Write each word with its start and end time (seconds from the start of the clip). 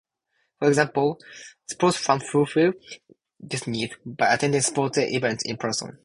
For 0.57 0.67
example, 0.67 1.19
sports 1.69 1.97
fans 1.97 2.27
fulfill 2.27 2.73
this 3.39 3.67
need 3.67 3.91
by 4.03 4.33
attending 4.33 4.61
sporting 4.61 5.13
events 5.13 5.45
in 5.45 5.57
person. 5.57 5.99